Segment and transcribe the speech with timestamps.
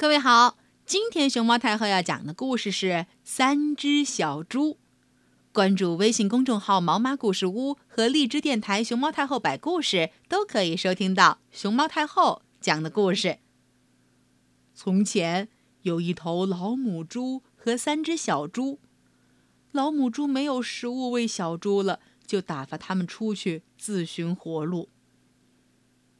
[0.00, 0.56] 各位好，
[0.86, 2.86] 今天熊猫太后要讲的故事是
[3.24, 4.74] 《三只小猪》。
[5.52, 13.38] 关注微信公众号“毛妈故事屋”和荔枝电台“熊猫太后摆故事”，都可以收听到熊猫太后讲的故事。
[14.72, 15.48] 从前
[15.82, 18.78] 有一头老母猪和三只小猪，
[19.72, 24.88] 老母猪没有食物喂小猪了，就打发它们出去自寻活路。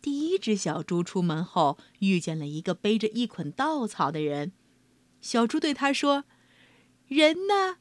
[0.08, 4.52] 第一只小猪出门后，遇见了一个背着一捆稻草的人。
[5.20, 6.24] 小猪对他说
[7.08, 7.76] ：“人呢？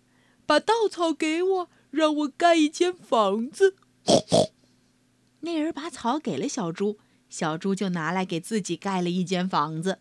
[0.46, 3.78] 把稻草给我，让我盖一间房子。”
[5.40, 7.00] 那人把草给了小猪，
[7.30, 10.00] 小猪就拿来给自己盖了一间房子。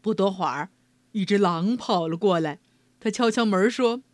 [0.00, 0.70] 不多会儿，
[1.10, 2.60] 一只狼跑了过来，
[3.00, 4.04] 他敲敲门说：“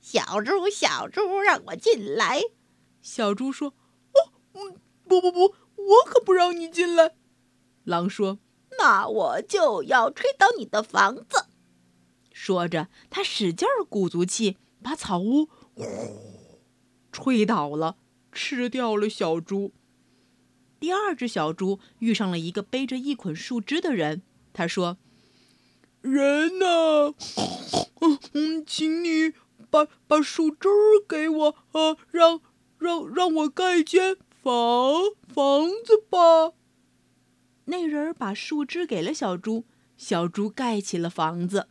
[0.00, 2.40] 小猪，小猪，让我进来。”
[3.02, 3.74] 小猪说
[4.16, 7.14] ：“哦，嗯，不不不。”我可不让你进来，
[7.84, 8.38] 狼说
[8.78, 11.46] ：“那我就要吹倒你的房子。”
[12.32, 15.84] 说着，他使劲鼓足气，把草屋呼
[17.10, 17.96] 吹倒了，
[18.32, 19.72] 吃掉了小猪。
[20.80, 24.22] 第二只小猪遇上了一个背着一捆树枝的人，
[24.52, 24.96] 他说
[26.00, 27.14] ：“人呢？
[28.32, 29.34] 嗯，请你
[29.70, 30.68] 把把树枝
[31.06, 32.40] 给我啊，让
[32.78, 36.52] 让让我盖间。”房房子吧。
[37.66, 39.64] 那人把树枝给了小猪，
[39.96, 41.68] 小猪盖起了房子。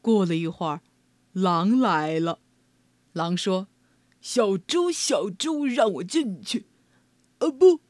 [0.00, 0.80] 过了一会儿，
[1.32, 2.38] 狼来了。
[3.12, 3.68] 狼说
[4.18, 6.64] ：“小猪，小猪，让我进去。
[7.40, 7.80] ”“呃，不，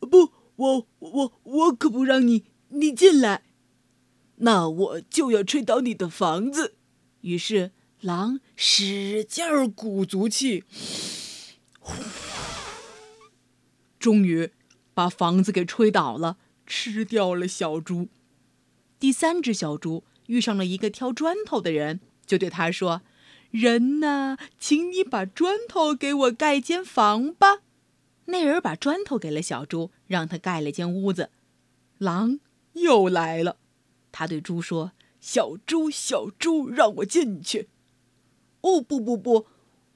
[0.00, 3.44] 不，我我我可不让你你进来。
[4.42, 6.74] ”“那我就要吹倒你的房子。”
[7.22, 10.64] 于是狼使劲儿鼓足气。
[14.08, 14.52] 终于，
[14.94, 18.08] 把房子给吹倒了，吃掉了小猪。
[18.98, 23.02] 第三只小猪遇上了一个挑砖头的人，就对他说
[23.52, 27.58] ：“人呢，请你把砖头给我盖间房吧。”
[28.32, 31.28] 那人把砖头给了小猪，让他盖了间屋子。
[31.98, 32.40] 狼
[32.72, 33.58] 又来了，
[34.10, 37.68] 他对猪说：“小猪，小猪，让我进去。
[38.62, 39.44] ”“哦，不不不，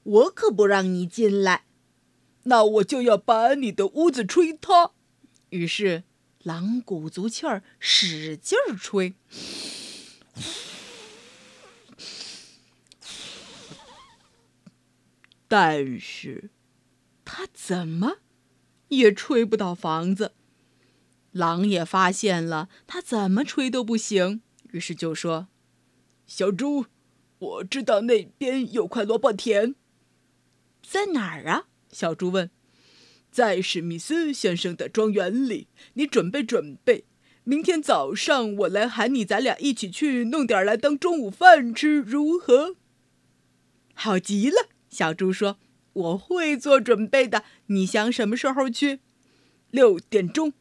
[0.03, 1.63] 我可不让你进来。”
[2.43, 4.91] 那我就要把你的屋子吹塌。
[5.49, 6.03] 于是，
[6.43, 9.15] 狼鼓足气儿，使劲儿吹。
[15.47, 16.49] 但是，
[17.23, 18.17] 他怎么
[18.87, 20.33] 也吹不倒房子。
[21.31, 24.41] 狼也发现了，他怎么吹都不行。
[24.71, 25.47] 于是就说
[26.25, 26.87] ：“小猪，
[27.37, 29.75] 我知道那边有块萝卜田，
[30.81, 32.49] 在哪儿啊？”小猪问
[33.31, 37.05] ：“在史密斯先生的庄园里，你准备准备，
[37.43, 42.75] 明天早上我来喊你，咱俩一起去弄点来当中午饭吃，如何？”
[43.93, 45.57] 好极了，小猪说
[45.93, 47.43] ：“我会做准备的。
[47.67, 48.99] 你想什么时候去？
[49.69, 50.53] 六点钟。”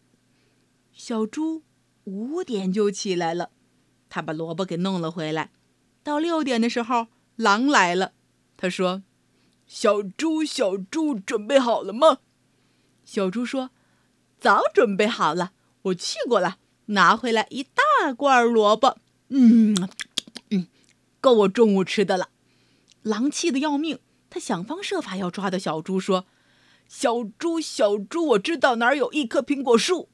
[0.92, 1.62] 小猪
[2.04, 3.50] 五点就起来了，
[4.10, 5.50] 他把萝卜给弄了回来。
[6.02, 7.06] 到六点的时候，
[7.36, 8.12] 狼来了，
[8.56, 9.02] 他说。
[9.74, 12.18] 小猪，小猪，准备好了吗？
[13.06, 13.70] 小猪说
[14.38, 15.52] ：“早准备好了，
[15.84, 19.74] 我去过了，拿回来一大罐萝卜，嗯
[20.50, 20.68] 嗯，
[21.22, 22.28] 够我中午吃的了。”
[23.00, 26.26] 狼气得要命，他想方设法要抓到小猪，说
[26.86, 30.10] ：“小猪，小猪，我知道哪儿有一棵苹果树，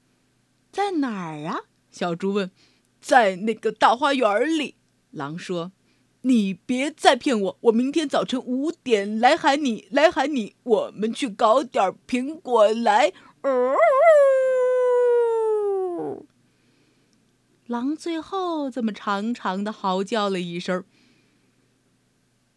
[0.71, 2.53] 在哪儿啊？”小猪问。
[3.03, 4.77] “在那个大花园里。”
[5.11, 5.73] 狼说。
[6.23, 7.59] 你别再骗我！
[7.63, 13.13] 我明天早晨五点来喊你，来喊你，我们去搞点苹果来。
[17.67, 20.85] 狼最后这么长长的嚎叫了一声，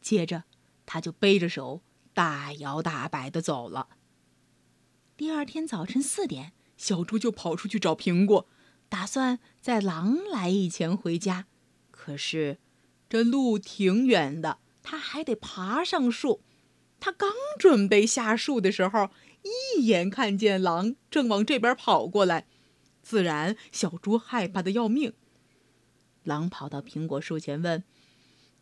[0.02, 0.46] 接着
[0.86, 1.82] 他就背着手
[2.14, 3.90] 大摇大摆的走了。
[5.16, 8.48] 第二天早晨四点，小猪就跑出去找苹果，
[8.90, 11.46] 打算在狼来以前回家，
[11.92, 12.58] 可是。
[13.12, 16.42] 这路挺远的，他还得爬上树。
[17.02, 17.30] 他刚
[17.60, 19.10] 准备下树的时候，
[19.76, 22.48] 一眼看见狼正往这边跑过来，
[23.02, 25.12] 自然小猪害怕的要命。
[26.24, 27.84] 狼跑到苹果树前问：“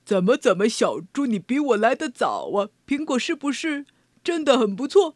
[0.04, 2.70] 怎么怎么，小猪你比我来的早啊？
[2.88, 3.86] 苹果是不是
[4.24, 5.16] 真的很不错？”“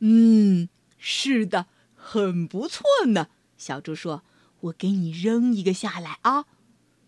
[0.00, 0.68] 嗯，
[0.98, 4.24] 是的，很不错呢。”小猪说
[4.62, 6.46] ：“我给你扔一个下来啊。”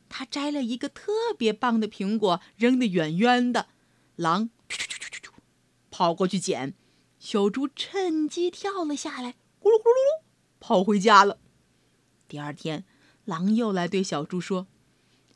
[0.09, 3.69] 他摘了一个特别棒的苹果，扔得远远的。
[4.17, 4.51] 狼
[5.91, 6.75] 跑过去捡，
[7.19, 10.23] 小猪趁机跳了下来，咕噜咕噜噜，
[10.61, 11.39] 跑回家了。
[12.27, 12.85] 第二天，
[13.25, 14.67] 狼又来对小猪说：“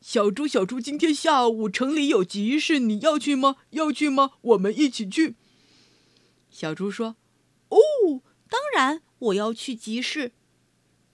[0.01, 3.57] 小猪，小猪，今天下午城里有集市，你要去吗？
[3.71, 4.33] 要去吗？
[4.41, 5.35] 我们一起去。”
[6.51, 7.15] 小猪说
[7.69, 7.79] ：“哦，
[8.49, 10.33] 当然，我要去集市。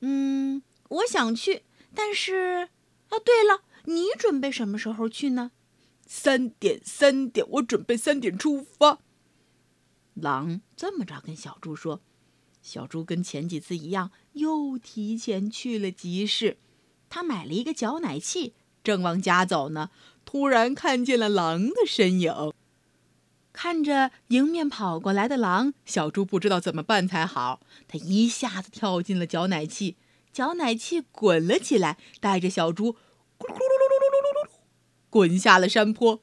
[0.01, 1.63] 嗯，我想去，
[1.93, 2.69] 但是……
[3.09, 5.51] 啊，对了，你准备什么时候去呢？”
[6.05, 8.99] 三点，三点，我准备三点出发。
[10.15, 12.01] 狼这么着跟小猪说，
[12.61, 16.57] 小猪跟前几次一样，又提前去了集市。
[17.09, 18.53] 他买了一个搅奶器，
[18.83, 19.91] 正往家走呢，
[20.25, 22.53] 突然看见了狼的身影。
[23.53, 27.61] 看着迎面跑过来的狼，小猪不知道怎么办才好。
[27.87, 29.97] 他一下子跳进了搅奶器，
[30.31, 32.93] 搅奶器滚了起来，带着小猪
[33.37, 34.49] 咕噜噜噜噜噜噜噜噜。
[35.09, 36.21] 滚下了山坡，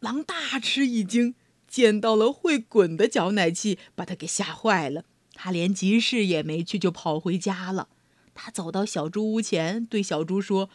[0.00, 1.34] 狼大吃一惊，
[1.66, 5.04] 见到了会滚的搅奶器，把他给吓坏了。
[5.34, 7.88] 他连集市也没去，就跑回家了。
[8.34, 10.68] 他走到小猪屋前，对小猪说：“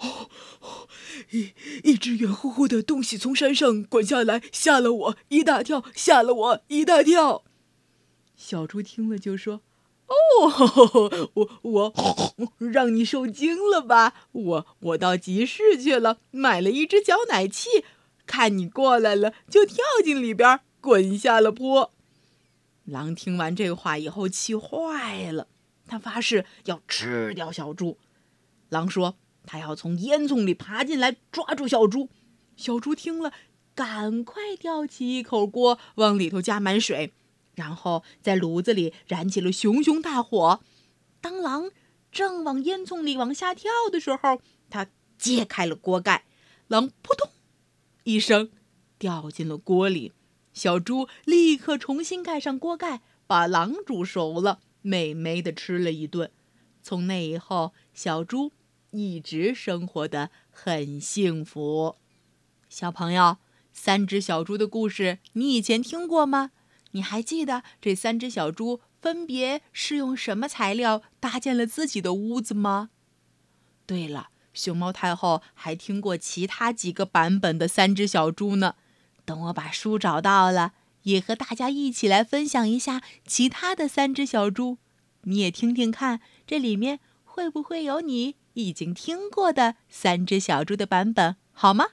[0.00, 0.88] 哦，
[1.30, 1.52] 一
[1.84, 7.44] 一只圆乎乎的东西从山上滚下来，吓了我一大跳，吓了我一大跳。”
[8.34, 9.60] 小猪听了就说。
[10.42, 14.14] 哦，我我让你受惊了吧？
[14.32, 17.84] 我我到集市去了，买了一只搅奶器，
[18.26, 21.92] 看你过来了，就跳进里边，滚下了坡。
[22.84, 25.46] 狼听完这话以后气坏了，
[25.86, 27.98] 他发誓要吃掉小猪。
[28.68, 29.14] 狼说
[29.46, 32.08] 他要从烟囱里爬进来抓住小猪。
[32.56, 33.32] 小猪听了，
[33.74, 37.12] 赶快吊起一口锅，往里头加满水。
[37.54, 40.60] 然后在炉子里燃起了熊熊大火。
[41.20, 41.70] 当狼
[42.10, 46.24] 正往烟囱里往下跳的时候，他揭开了锅盖，
[46.68, 47.30] 狼扑通
[48.04, 48.50] 一声
[48.98, 50.12] 掉进了锅里。
[50.52, 56.30] 小猪立刻重新盖上锅盖，把狼煮熟了，美美的吃了一顿。
[56.82, 58.52] 从那以后，小猪
[58.90, 61.96] 一直生活的很幸福。
[62.68, 63.38] 小朋友，
[63.72, 66.50] 三只小猪的故事，你以前听过吗？
[66.92, 72.90] 你还记得这三只小猪分别是用什么材料搭建了自己的屋子吗？
[73.84, 78.76] 对了，熊猫太后还听过其他几个版本的三只小猪呢。
[79.24, 80.72] 等我把书找到了，
[81.02, 84.78] 也和大家一起来分享一下其他的三只小猪。
[85.22, 91.86] 你也听听看，这里面会不会有你已经听过的三只小猪的版本，好吗？